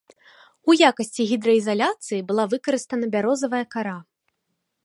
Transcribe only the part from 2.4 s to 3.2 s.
выкарыстана